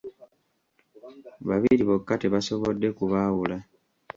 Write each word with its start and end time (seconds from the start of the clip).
Babiri 1.47 1.81
bokka 1.89 2.13
tebasobodde 2.21 2.87
kubaawula. 2.97 3.57